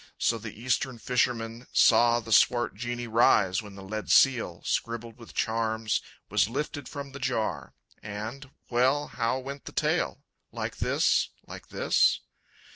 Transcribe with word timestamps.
So 0.17 0.39
the 0.39 0.59
Eastern 0.59 0.97
fisherman 0.97 1.67
Saw 1.71 2.19
the 2.19 2.31
swart 2.31 2.73
genie 2.73 3.05
rise 3.05 3.61
when 3.61 3.75
the 3.75 3.83
lead 3.83 4.09
seal, 4.09 4.63
Scribbled 4.65 5.15
with 5.19 5.35
charms, 5.35 6.01
was 6.27 6.49
lifted 6.49 6.89
from 6.89 7.11
the 7.11 7.19
jar; 7.19 7.75
And 8.01 8.49
well, 8.71 9.09
how 9.09 9.37
went 9.37 9.65
the 9.65 9.71
tale? 9.71 10.23
Like 10.51 10.77
this, 10.77 11.29
like 11.45 11.67
this?... 11.69 12.21